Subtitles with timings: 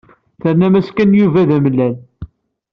[0.41, 1.95] Ternam-as Ken i Yuba d amalal.